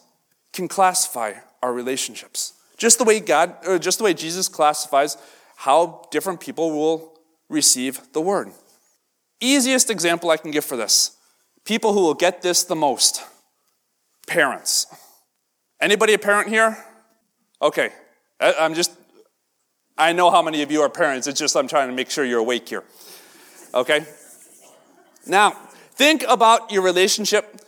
can 0.54 0.68
classify 0.68 1.34
our 1.64 1.74
relationships. 1.74 2.54
Just 2.78 3.00
the 3.00 3.04
way 3.04 3.20
God, 3.20 3.56
or 3.66 3.80
just 3.80 3.98
the 3.98 4.04
way 4.04 4.14
Jesus 4.14 4.48
classifies 4.48 5.18
how 5.56 6.08
different 6.12 6.40
people 6.40 6.72
will 6.72 7.20
receive 7.50 8.02
the 8.14 8.22
word. 8.22 8.52
Easiest 9.40 9.90
example 9.90 10.30
I 10.30 10.38
can 10.38 10.52
give 10.52 10.66
for 10.66 10.78
this 10.78 11.18
people 11.66 11.92
who 11.92 12.02
will 12.02 12.14
get 12.14 12.42
this 12.42 12.64
the 12.64 12.76
most 12.76 13.24
parents. 14.26 14.88
Anybody 15.80 16.14
a 16.14 16.20
parent 16.20 16.50
here? 16.50 16.78
Okay. 17.62 17.92
I'm 18.40 18.74
just, 18.74 18.92
I 19.98 20.14
know 20.14 20.32
how 20.32 20.42
many 20.42 20.62
of 20.62 20.72
you 20.72 20.82
are 20.82 20.90
parents. 20.90 21.28
It's 21.28 21.40
just 21.40 21.56
I'm 21.56 21.68
trying 21.68 21.90
to 21.90 21.96
make 21.96 22.10
sure 22.10 22.26
you're 22.26 22.40
awake 22.40 22.68
here. 22.68 22.84
Okay? 23.74 24.06
Now, 25.28 25.52
think 25.92 26.24
about 26.28 26.72
your 26.72 26.82
relationship 26.82 27.62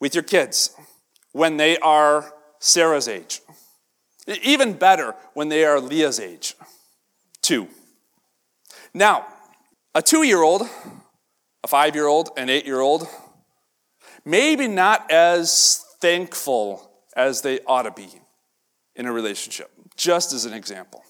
with 0.00 0.14
your 0.14 0.24
kids 0.24 0.74
when 1.32 1.56
they 1.58 1.78
are 1.78 2.32
Sarah's 2.58 3.08
age. 3.08 3.40
Even 4.42 4.72
better, 4.74 5.14
when 5.34 5.48
they 5.48 5.64
are 5.64 5.80
Leah's 5.80 6.18
age. 6.18 6.54
Two. 7.40 7.68
Now, 8.94 9.26
a 9.94 10.02
two 10.02 10.22
year 10.22 10.42
old, 10.42 10.62
a 11.62 11.68
five 11.68 11.94
year 11.94 12.06
old, 12.06 12.30
an 12.36 12.48
eight 12.48 12.66
year 12.66 12.80
old, 12.80 13.06
maybe 14.24 14.68
not 14.68 15.10
as 15.10 15.84
thankful 16.00 16.91
as 17.16 17.42
they 17.42 17.60
ought 17.66 17.82
to 17.82 17.90
be 17.90 18.08
in 18.94 19.06
a 19.06 19.12
relationship, 19.12 19.70
just 19.96 20.32
as 20.32 20.44
an 20.44 20.52
example. 20.52 21.02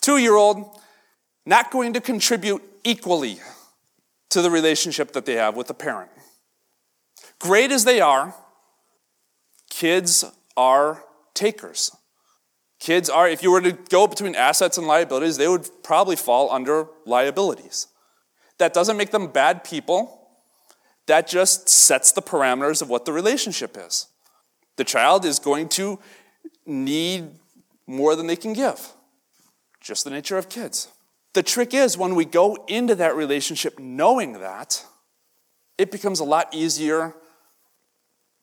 Two 0.00 0.18
year 0.18 0.34
old, 0.34 0.78
not 1.46 1.70
going 1.70 1.92
to 1.92 2.00
contribute 2.00 2.62
equally 2.84 3.38
to 4.30 4.42
the 4.42 4.50
relationship 4.50 5.12
that 5.12 5.24
they 5.24 5.34
have 5.34 5.56
with 5.56 5.66
the 5.66 5.74
parent. 5.74 6.10
Great 7.38 7.70
as 7.70 7.84
they 7.84 8.00
are, 8.00 8.34
kids 9.70 10.24
are 10.56 11.04
takers. 11.34 11.92
Kids 12.80 13.10
are, 13.10 13.28
if 13.28 13.42
you 13.42 13.50
were 13.50 13.60
to 13.60 13.72
go 13.72 14.06
between 14.06 14.34
assets 14.34 14.78
and 14.78 14.86
liabilities, 14.86 15.36
they 15.36 15.48
would 15.48 15.68
probably 15.82 16.16
fall 16.16 16.50
under 16.50 16.86
liabilities. 17.06 17.88
That 18.58 18.72
doesn't 18.72 18.96
make 18.96 19.10
them 19.10 19.28
bad 19.28 19.64
people. 19.64 20.28
That 21.06 21.26
just 21.26 21.68
sets 21.68 22.12
the 22.12 22.22
parameters 22.22 22.82
of 22.82 22.88
what 22.88 23.04
the 23.04 23.12
relationship 23.12 23.76
is. 23.78 24.06
The 24.78 24.84
child 24.84 25.24
is 25.24 25.38
going 25.38 25.68
to 25.70 25.98
need 26.64 27.32
more 27.86 28.16
than 28.16 28.26
they 28.26 28.36
can 28.36 28.52
give. 28.52 28.92
Just 29.80 30.04
the 30.04 30.10
nature 30.10 30.38
of 30.38 30.48
kids. 30.48 30.88
The 31.34 31.42
trick 31.42 31.74
is 31.74 31.98
when 31.98 32.14
we 32.14 32.24
go 32.24 32.64
into 32.68 32.94
that 32.94 33.14
relationship 33.14 33.78
knowing 33.78 34.34
that, 34.34 34.84
it 35.76 35.90
becomes 35.90 36.20
a 36.20 36.24
lot 36.24 36.54
easier 36.54 37.14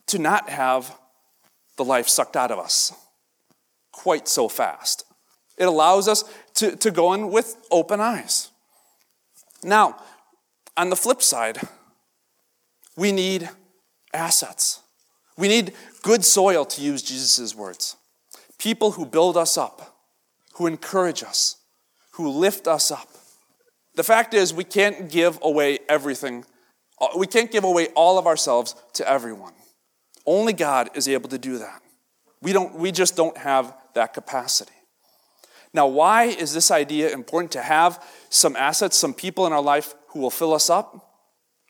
to 0.07 0.19
not 0.19 0.49
have 0.49 0.95
the 1.77 1.83
life 1.83 2.07
sucked 2.07 2.35
out 2.35 2.51
of 2.51 2.59
us 2.59 2.93
quite 3.91 4.27
so 4.27 4.49
fast. 4.49 5.05
It 5.57 5.65
allows 5.65 6.07
us 6.09 6.25
to, 6.55 6.75
to 6.75 6.91
go 6.91 7.13
in 7.13 7.31
with 7.31 7.55
open 7.71 8.01
eyes. 8.01 8.51
Now, 9.63 9.97
on 10.75 10.89
the 10.89 10.97
flip 10.97 11.21
side, 11.21 11.59
we 12.97 13.13
need 13.13 13.49
assets. 14.13 14.81
We 15.37 15.47
need 15.47 15.73
good 16.01 16.23
soil, 16.23 16.65
to 16.65 16.81
use 16.81 17.01
Jesus' 17.01 17.55
words. 17.55 17.97
People 18.57 18.91
who 18.91 19.05
build 19.05 19.35
us 19.35 19.57
up, 19.57 19.97
who 20.53 20.67
encourage 20.67 21.23
us, 21.23 21.57
who 22.11 22.29
lift 22.29 22.67
us 22.67 22.91
up. 22.91 23.09
The 23.95 24.03
fact 24.03 24.33
is, 24.33 24.53
we 24.53 24.63
can't 24.63 25.09
give 25.09 25.39
away 25.41 25.79
everything. 25.89 26.45
Uh, 26.99 27.07
we 27.17 27.27
can't 27.27 27.51
give 27.51 27.63
away 27.63 27.87
all 27.95 28.17
of 28.17 28.27
ourselves 28.27 28.75
to 28.93 29.09
everyone. 29.09 29.53
Only 30.25 30.53
God 30.53 30.89
is 30.95 31.07
able 31.07 31.29
to 31.29 31.37
do 31.37 31.57
that. 31.59 31.81
We, 32.41 32.53
don't, 32.53 32.75
we 32.75 32.91
just 32.91 33.15
don't 33.15 33.37
have 33.37 33.75
that 33.93 34.13
capacity. 34.13 34.71
Now, 35.73 35.87
why 35.87 36.25
is 36.25 36.53
this 36.53 36.71
idea 36.71 37.11
important 37.11 37.51
to 37.51 37.61
have 37.61 38.01
some 38.29 38.55
assets, 38.55 38.95
some 38.95 39.13
people 39.13 39.45
in 39.45 39.51
our 39.51 39.61
life 39.61 39.93
who 40.09 40.19
will 40.19 40.29
fill 40.29 40.53
us 40.53 40.69
up, 40.69 41.11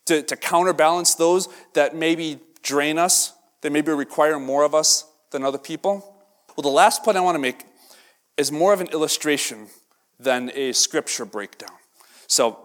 to, 0.06 0.22
to 0.22 0.36
counterbalance 0.36 1.16
those 1.16 1.50
that 1.74 1.96
maybe 1.96 2.40
drain 2.62 3.00
us, 3.00 3.34
that 3.66 3.72
maybe 3.72 3.92
require 3.92 4.38
more 4.40 4.64
of 4.64 4.76
us 4.76 5.06
than 5.32 5.44
other 5.44 5.58
people? 5.58 6.16
Well, 6.56 6.62
the 6.62 6.70
last 6.70 7.04
point 7.04 7.18
I 7.18 7.22
want 7.22 7.34
to 7.34 7.40
make 7.40 7.66
is 8.38 8.52
more 8.52 8.74
of 8.74 8.80
an 8.80 8.90
illustration 8.90 9.70
than 10.20 10.52
a 10.54 10.72
scripture 10.72 11.26
breakdown. 11.26 11.72
So, 12.28 12.60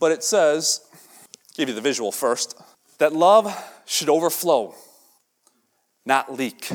but 0.00 0.10
it 0.10 0.24
says, 0.24 0.80
give 1.54 1.68
you 1.68 1.76
the 1.76 1.80
visual 1.80 2.10
first, 2.10 2.60
that 2.98 3.12
love 3.12 3.56
should 3.86 4.08
overflow, 4.08 4.74
not 6.04 6.36
leak. 6.36 6.72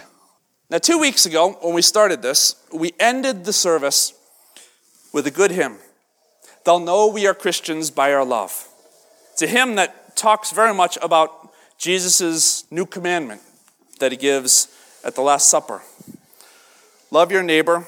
Now, 0.70 0.78
two 0.78 0.98
weeks 0.98 1.26
ago, 1.26 1.58
when 1.62 1.74
we 1.74 1.82
started 1.82 2.22
this, 2.22 2.56
we 2.72 2.94
ended 3.02 3.44
the 3.44 3.52
service 3.52 4.14
with 5.12 5.28
a 5.28 5.32
good 5.32 5.52
hymn. 5.52 5.76
They'll 6.64 6.80
know 6.80 7.08
we 7.08 7.28
are 7.28 7.34
Christians 7.34 7.92
by 7.92 8.14
our 8.14 8.24
love. 8.24 8.66
It's 9.34 9.42
a 9.42 9.48
hymn 9.48 9.76
that 9.76 10.16
talks 10.16 10.52
very 10.52 10.74
much 10.74 10.98
about 11.02 11.54
Jesus' 11.78 12.64
new 12.72 12.86
commandment 12.86 13.42
that 14.00 14.12
he 14.12 14.18
gives 14.18 14.68
at 15.04 15.16
the 15.16 15.22
Last 15.22 15.50
Supper 15.50 15.82
Love 17.10 17.32
your 17.32 17.44
neighbor 17.44 17.86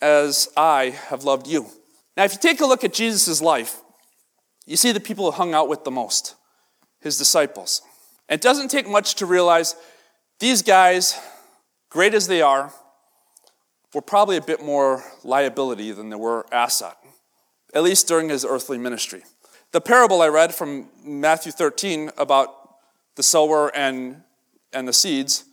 as 0.00 0.48
I 0.56 0.94
have 1.08 1.24
loved 1.24 1.46
you. 1.46 1.66
Now, 2.16 2.24
if 2.24 2.32
you 2.32 2.38
take 2.38 2.62
a 2.62 2.66
look 2.66 2.82
at 2.82 2.94
Jesus' 2.94 3.42
life, 3.42 3.80
you 4.64 4.76
see 4.76 4.90
the 4.90 5.00
people 5.00 5.26
who 5.26 5.36
hung 5.36 5.52
out 5.52 5.68
with 5.68 5.84
the 5.84 5.90
most 5.90 6.34
his 7.00 7.18
disciples. 7.18 7.82
It 8.28 8.40
doesn't 8.40 8.68
take 8.68 8.88
much 8.88 9.16
to 9.16 9.26
realize 9.26 9.76
these 10.40 10.62
guys 10.62 11.18
great 11.90 12.14
as 12.14 12.26
they 12.26 12.40
are, 12.40 12.72
were 13.92 14.00
probably 14.00 14.38
a 14.38 14.42
bit 14.42 14.62
more 14.62 15.04
liability 15.22 15.92
than 15.92 16.08
they 16.08 16.16
were 16.16 16.46
asset, 16.50 16.96
at 17.74 17.82
least 17.82 18.08
during 18.08 18.30
his 18.30 18.44
earthly 18.44 18.78
ministry. 18.78 19.22
The 19.72 19.80
parable 19.80 20.22
I 20.22 20.28
read 20.28 20.54
from 20.54 20.88
Matthew 21.04 21.52
13 21.52 22.12
about 22.16 22.54
the 23.16 23.22
sower 23.22 23.74
and, 23.76 24.22
and 24.72 24.86
the 24.86 24.92
seeds, 24.92 25.44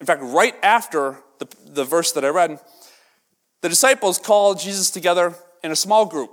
in 0.00 0.06
fact, 0.06 0.22
right 0.22 0.54
after 0.62 1.18
the, 1.38 1.48
the 1.66 1.84
verse 1.84 2.12
that 2.12 2.24
I 2.24 2.28
read, 2.28 2.58
the 3.62 3.68
disciples 3.68 4.18
call 4.18 4.54
Jesus 4.54 4.90
together 4.90 5.34
in 5.62 5.70
a 5.70 5.76
small 5.76 6.06
group 6.06 6.30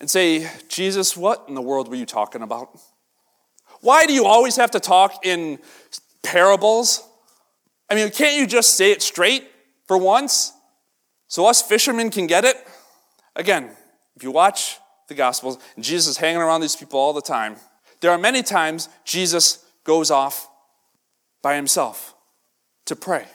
and 0.00 0.10
say, 0.10 0.50
Jesus, 0.68 1.16
what 1.16 1.44
in 1.48 1.54
the 1.54 1.62
world 1.62 1.88
were 1.88 1.96
you 1.96 2.06
talking 2.06 2.42
about? 2.42 2.78
Why 3.80 4.06
do 4.06 4.12
you 4.12 4.24
always 4.24 4.56
have 4.56 4.70
to 4.72 4.80
talk 4.80 5.24
in 5.24 5.58
parables? 6.22 7.02
I 7.90 7.94
mean, 7.94 8.10
can't 8.10 8.36
you 8.36 8.46
just 8.46 8.76
say 8.76 8.92
it 8.92 9.02
straight 9.02 9.44
for 9.86 9.98
once 9.98 10.52
so 11.28 11.46
us 11.46 11.62
fishermen 11.62 12.10
can 12.10 12.26
get 12.26 12.44
it? 12.44 12.56
Again, 13.34 13.70
if 14.14 14.22
you 14.22 14.30
watch 14.30 14.78
the 15.08 15.14
Gospels, 15.14 15.58
Jesus 15.78 16.12
is 16.12 16.16
hanging 16.16 16.40
around 16.40 16.60
these 16.60 16.76
people 16.76 17.00
all 17.00 17.12
the 17.12 17.22
time. 17.22 17.56
There 18.00 18.10
are 18.10 18.18
many 18.18 18.42
times 18.42 18.88
Jesus 19.04 19.64
goes 19.84 20.10
off 20.10 20.48
by 21.42 21.56
himself 21.56 22.14
to 22.86 22.96
pray 22.96 23.26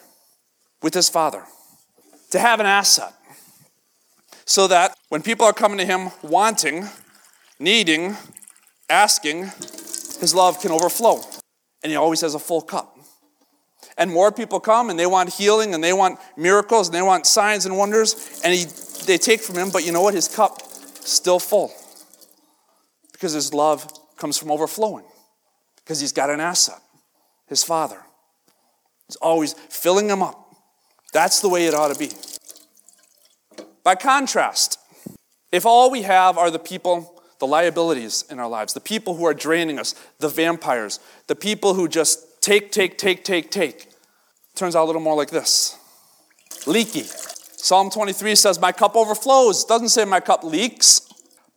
with 0.81 0.93
his 0.93 1.09
Father, 1.09 1.43
to 2.31 2.39
have 2.39 2.59
an 2.59 2.65
asset, 2.65 3.13
so 4.45 4.67
that 4.67 4.95
when 5.09 5.21
people 5.21 5.45
are 5.45 5.53
coming 5.53 5.77
to 5.77 5.85
him 5.85 6.09
wanting, 6.21 6.87
needing, 7.59 8.15
asking, 8.89 9.51
his 10.19 10.33
love 10.33 10.59
can 10.61 10.71
overflow. 10.71 11.21
And 11.83 11.91
he 11.91 11.95
always 11.95 12.21
has 12.21 12.33
a 12.33 12.39
full 12.39 12.61
cup 12.61 12.97
and 13.97 14.11
more 14.11 14.31
people 14.31 14.59
come 14.59 14.89
and 14.89 14.97
they 14.97 15.05
want 15.05 15.33
healing 15.33 15.73
and 15.73 15.83
they 15.83 15.93
want 15.93 16.19
miracles 16.37 16.87
and 16.87 16.95
they 16.95 17.01
want 17.01 17.25
signs 17.25 17.65
and 17.65 17.77
wonders 17.77 18.39
and 18.43 18.53
he, 18.53 18.65
they 19.05 19.17
take 19.17 19.41
from 19.41 19.55
him 19.55 19.69
but 19.71 19.85
you 19.85 19.91
know 19.91 20.01
what 20.01 20.13
his 20.13 20.27
cup 20.27 20.61
still 20.61 21.39
full 21.39 21.71
because 23.11 23.33
his 23.33 23.53
love 23.53 23.91
comes 24.17 24.37
from 24.37 24.51
overflowing 24.51 25.05
because 25.77 25.99
he's 25.99 26.13
got 26.13 26.29
an 26.29 26.39
asset 26.39 26.79
his 27.47 27.63
father 27.63 28.01
he's 29.07 29.15
always 29.17 29.53
filling 29.53 30.09
him 30.09 30.21
up 30.21 30.55
that's 31.13 31.41
the 31.41 31.49
way 31.49 31.65
it 31.65 31.73
ought 31.73 31.93
to 31.93 31.99
be 31.99 32.11
by 33.83 33.95
contrast 33.95 34.79
if 35.51 35.65
all 35.65 35.89
we 35.89 36.01
have 36.01 36.37
are 36.37 36.51
the 36.51 36.59
people 36.59 37.17
the 37.39 37.47
liabilities 37.47 38.25
in 38.29 38.39
our 38.39 38.47
lives, 38.47 38.73
the 38.73 38.79
people 38.79 39.15
who 39.15 39.25
are 39.25 39.33
draining 39.33 39.79
us, 39.79 39.93
the 40.19 40.29
vampires, 40.29 40.99
the 41.27 41.35
people 41.35 41.73
who 41.73 41.87
just 41.87 42.41
take, 42.41 42.71
take, 42.71 42.97
take, 42.97 43.23
take, 43.23 43.51
take. 43.51 43.87
turns 44.55 44.75
out 44.75 44.83
a 44.83 44.87
little 44.87 45.01
more 45.01 45.15
like 45.15 45.29
this 45.29 45.77
leaky. 46.65 47.03
Psalm 47.03 47.89
23 47.89 48.35
says, 48.35 48.59
My 48.59 48.71
cup 48.71 48.95
overflows. 48.95 49.65
Doesn't 49.65 49.89
say 49.89 50.05
my 50.05 50.19
cup 50.19 50.43
leaks. 50.43 51.01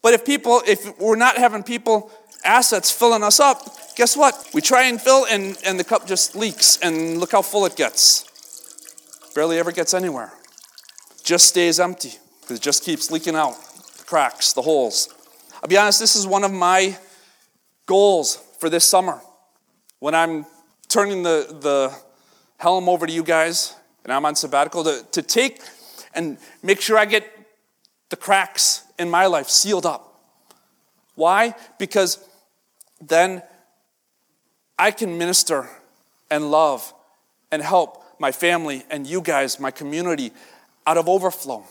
But 0.03 0.15
if 0.15 0.25
people, 0.25 0.63
if 0.67 0.99
we're 0.99 1.17
not 1.17 1.37
having 1.37 1.63
people, 1.63 2.11
assets 2.45 2.91
filling 2.91 3.23
us 3.23 3.41
up, 3.41 3.65
guess 3.97 4.17
what? 4.17 4.49
We 4.55 4.61
try 4.61 4.85
and 4.85 5.01
fill 5.01 5.27
and, 5.27 5.57
and 5.65 5.79
the 5.79 5.85
cup 5.85 6.07
just 6.07 6.35
leaks 6.35 6.79
and 6.83 7.19
look 7.19 7.33
how 7.33 7.43
full 7.43 7.67
it 7.67 7.77
gets. 7.77 8.25
Barely 9.35 9.59
ever 9.59 9.73
gets 9.73 9.95
anywhere. 9.95 10.33
Just 11.23 11.49
stays 11.49 11.79
empty 11.79 12.15
because 12.41 12.59
it 12.59 12.63
just 12.63 12.85
keeps 12.85 13.11
leaking 13.11 13.37
out 13.37 13.55
the 13.99 14.05
cracks, 14.05 14.53
the 14.53 14.63
holes. 14.63 15.09
I'll 15.63 15.69
be 15.69 15.77
honest, 15.77 16.01
this 16.01 16.17
is 16.17 16.27
one 16.27 16.45
of 16.45 16.53
my 16.53 16.97
goals 17.87 18.37
for 18.59 18.71
this 18.71 18.85
summer. 18.85 19.21
When 19.99 20.15
I'm 20.15 20.47
turning 20.89 21.23
the, 21.23 21.57
the 21.61 21.95
helm 22.57 22.89
over 22.89 23.07
to 23.07 23.13
you 23.13 23.23
guys 23.23 23.75
and 24.05 24.13
I'm 24.13 24.25
on 24.25 24.35
sabbatical, 24.35 24.85
to, 24.85 25.05
to 25.13 25.23
take 25.23 25.61
and 26.15 26.39
make 26.63 26.81
sure 26.81 26.99
I 26.99 27.05
get 27.05 27.27
the 28.09 28.17
cracks 28.17 28.85
in 28.99 29.11
my 29.11 29.27
life 29.27 29.49
sealed 29.49 29.87
up. 29.87 30.07
Why? 31.15 31.55
Because 31.79 32.27
then 33.01 33.43
I 34.79 34.91
can 34.91 35.19
minister 35.19 35.69
and 36.31 36.51
love 36.51 36.95
and 37.51 37.63
help 37.63 38.03
my 38.19 38.33
family 38.33 38.85
and 38.91 39.07
you 39.07 39.21
guys, 39.21 39.59
my 39.59 39.71
community, 39.71 40.33
out 40.87 40.97
of 40.97 41.09
overflow, 41.09 41.65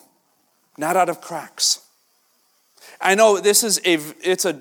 not 0.78 0.96
out 0.96 1.10
of 1.10 1.22
cracks. 1.22 1.82
I 3.00 3.16
know 3.16 3.40
this 3.40 3.64
is 3.64 3.80
a, 3.86 4.00
it's 4.22 4.46
a, 4.46 4.60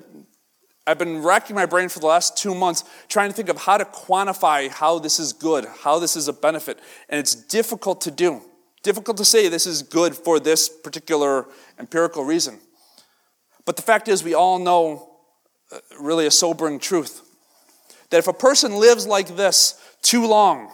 I've 0.87 0.99
been 0.99 1.23
racking 1.23 1.57
my 1.57 1.67
brain 1.67 1.89
for 1.89 1.99
the 2.01 2.07
last 2.07 2.37
two 2.37 2.55
months 2.55 2.85
trying 3.09 3.31
to 3.31 3.37
think 3.37 3.49
of 3.49 3.59
how 3.59 3.79
to 3.79 3.85
quantify 3.85 4.69
how 4.69 4.99
this 4.99 5.19
is 5.19 5.33
good, 5.33 5.67
how 5.81 5.99
this 5.99 6.17
is 6.17 6.29
a 6.29 6.33
benefit, 6.33 6.79
and 7.09 7.19
it's 7.19 7.35
difficult 7.35 8.01
to 8.03 8.11
do. 8.11 8.43
Difficult 8.83 9.17
to 9.17 9.25
say 9.25 9.49
this 9.49 9.67
is 9.67 9.83
good 9.83 10.15
for 10.15 10.39
this 10.39 10.69
particular 10.69 11.47
empirical 11.79 12.25
reason. 12.25 12.61
But 13.65 13.77
the 13.77 13.83
fact 13.83 14.09
is, 14.09 14.23
we 14.23 14.35
all 14.35 14.59
know 14.59 15.08
really 15.99 16.27
a 16.27 16.31
sobering 16.31 16.79
truth 16.79 17.23
that 18.11 18.19
if 18.19 18.27
a 18.27 18.33
person 18.33 18.77
lives 18.77 19.07
like 19.07 19.37
this 19.37 19.81
too 20.03 20.27
long, 20.27 20.71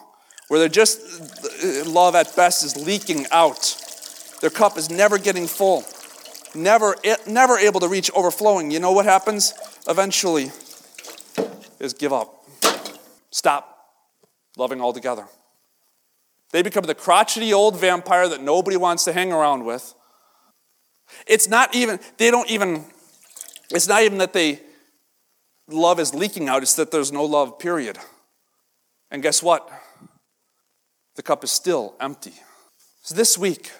where 0.49 0.61
they're 0.61 0.69
just, 0.69 1.87
love 1.87 2.15
at 2.15 2.35
best 2.37 2.65
is 2.65 2.77
leaking 2.77 3.27
out, 3.33 3.77
their 4.41 4.51
cup 4.51 4.79
is 4.79 4.91
never 4.91 5.19
getting 5.19 5.47
full, 5.47 5.85
never, 6.55 6.95
never 7.27 7.59
able 7.59 7.81
to 7.81 7.89
reach 7.89 8.11
overflowing, 8.15 8.71
you 8.71 8.79
know 8.79 8.93
what 8.93 9.05
happens 9.05 9.55
eventually? 9.89 10.53
Is 11.81 11.93
give 11.93 12.13
up. 12.13 12.45
Stop 13.31 13.89
loving 14.57 14.81
altogether. 14.81 15.27
They 16.53 16.63
become 16.63 16.85
the 16.85 16.95
crotchety 16.95 17.53
old 17.53 17.77
vampire 17.81 18.29
that 18.29 18.41
nobody 18.41 18.77
wants 18.77 19.05
to 19.05 19.13
hang 19.13 19.33
around 19.33 19.65
with. 19.65 19.93
It's 21.27 21.49
not 21.49 21.75
even, 21.75 21.99
they 22.17 22.31
don't 22.31 22.49
even, 22.49 22.85
it's 23.71 23.89
not 23.89 24.03
even 24.03 24.19
that 24.19 24.33
they, 24.33 24.61
love 25.68 25.99
is 26.00 26.14
leaking 26.14 26.49
out, 26.49 26.62
it's 26.62 26.75
that 26.75 26.90
there's 26.90 27.12
no 27.12 27.25
love, 27.25 27.59
period. 27.59 27.99
And 29.11 29.23
guess 29.23 29.42
what? 29.42 29.68
The 31.16 31.23
cup 31.23 31.44
is 31.44 31.50
still 31.50 31.94
empty. 32.00 32.35
So 33.02 33.14
this 33.14 33.38
week, 33.38 33.71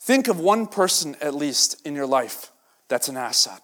think 0.00 0.28
of 0.28 0.40
one 0.40 0.66
person 0.66 1.16
at 1.20 1.34
least 1.34 1.86
in 1.86 1.94
your 1.94 2.06
life 2.06 2.50
that's 2.88 3.08
an 3.08 3.16
asset. 3.16 3.60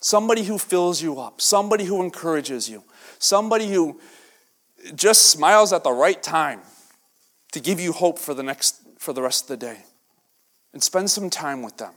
Somebody 0.00 0.44
who 0.44 0.58
fills 0.58 1.00
you 1.00 1.20
up, 1.20 1.40
somebody 1.40 1.84
who 1.84 2.02
encourages 2.02 2.68
you, 2.68 2.82
somebody 3.18 3.72
who 3.72 4.00
just 4.94 5.30
smiles 5.30 5.72
at 5.72 5.84
the 5.84 5.92
right 5.92 6.20
time 6.22 6.60
to 7.52 7.60
give 7.60 7.78
you 7.78 7.92
hope 7.92 8.18
for 8.18 8.34
the 8.34 8.42
next 8.42 8.80
for 8.98 9.12
the 9.12 9.22
rest 9.22 9.44
of 9.44 9.48
the 9.48 9.66
day. 9.66 9.78
And 10.72 10.82
spend 10.82 11.10
some 11.10 11.28
time 11.28 11.62
with 11.62 11.76
them. 11.76 11.92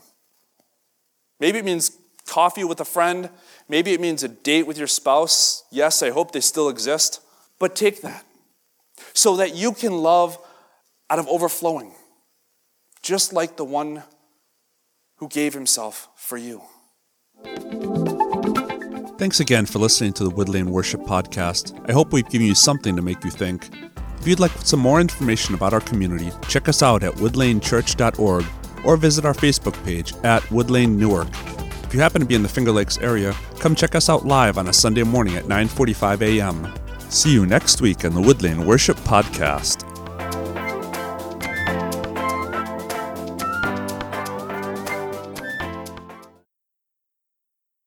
Maybe 1.39 1.59
it 1.59 1.65
means 1.65 1.97
coffee 2.27 2.63
with 2.63 2.79
a 2.79 2.85
friend, 2.85 3.29
maybe 3.69 3.93
it 3.93 4.01
means 4.01 4.23
a 4.23 4.27
date 4.27 4.67
with 4.67 4.77
your 4.77 4.87
spouse. 4.87 5.63
Yes, 5.71 6.01
I 6.01 6.09
hope 6.09 6.31
they 6.31 6.41
still 6.41 6.69
exist. 6.69 7.21
But 7.59 7.75
take 7.75 8.01
that 8.01 8.25
so 9.13 9.35
that 9.37 9.55
you 9.55 9.71
can 9.71 9.93
love 9.97 10.37
out 11.09 11.19
of 11.19 11.27
overflowing, 11.27 11.93
just 13.01 13.33
like 13.33 13.57
the 13.57 13.65
one 13.65 14.03
who 15.17 15.29
gave 15.29 15.53
himself 15.53 16.09
for 16.15 16.37
you. 16.37 16.61
Thanks 19.17 19.39
again 19.39 19.65
for 19.65 19.79
listening 19.79 20.11
to 20.13 20.25
the 20.25 20.29
Woodlane 20.29 20.65
Worship 20.65 21.01
Podcast. 21.01 21.89
I 21.89 21.93
hope 21.93 22.11
we've 22.11 22.27
given 22.29 22.47
you 22.47 22.55
something 22.55 22.95
to 22.97 23.01
make 23.01 23.23
you 23.23 23.31
think. 23.31 23.69
If 24.19 24.27
you'd 24.27 24.39
like 24.39 24.51
some 24.63 24.79
more 24.79 24.99
information 24.99 25.55
about 25.55 25.71
our 25.71 25.79
community, 25.79 26.31
check 26.49 26.67
us 26.67 26.83
out 26.83 27.03
at 27.03 27.13
woodlanechurch.org 27.13 28.45
or 28.83 28.97
visit 28.97 29.23
our 29.23 29.33
Facebook 29.33 29.81
page 29.85 30.13
at 30.23 30.41
Woodlane 30.43 30.97
Newark. 30.97 31.27
If 31.85 31.93
you 31.93 31.99
happen 31.99 32.19
to 32.19 32.25
be 32.25 32.33
in 32.33 32.41
the 32.41 32.49
Finger 32.49 32.71
Lakes 32.71 32.97
area, 32.97 33.35
come 33.59 33.75
check 33.75 33.93
us 33.93 34.09
out 34.09 34.25
live 34.25 34.57
on 34.57 34.67
a 34.67 34.73
Sunday 34.73 35.03
morning 35.03 35.35
at 35.35 35.45
9:45 35.45 36.21
a.m. 36.23 36.73
See 37.09 37.31
you 37.31 37.45
next 37.45 37.79
week 37.79 38.03
on 38.03 38.13
the 38.15 38.21
Woodlane 38.21 38.65
Worship 38.65 38.97
Podcast. 38.97 39.94